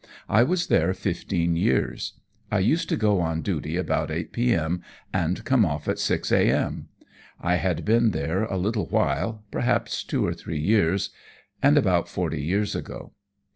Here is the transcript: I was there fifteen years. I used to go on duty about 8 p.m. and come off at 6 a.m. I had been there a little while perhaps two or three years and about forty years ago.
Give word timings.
I 0.27 0.41
was 0.41 0.65
there 0.65 0.95
fifteen 0.95 1.55
years. 1.55 2.13
I 2.49 2.57
used 2.57 2.89
to 2.89 2.97
go 2.97 3.19
on 3.21 3.43
duty 3.43 3.77
about 3.77 4.09
8 4.09 4.33
p.m. 4.33 4.81
and 5.13 5.45
come 5.45 5.63
off 5.63 5.87
at 5.87 5.99
6 5.99 6.31
a.m. 6.31 6.87
I 7.39 7.57
had 7.57 7.85
been 7.85 8.09
there 8.09 8.45
a 8.45 8.57
little 8.57 8.87
while 8.87 9.43
perhaps 9.51 10.03
two 10.03 10.25
or 10.25 10.33
three 10.33 10.59
years 10.59 11.11
and 11.61 11.77
about 11.77 12.09
forty 12.09 12.41
years 12.41 12.75
ago. 12.75 13.11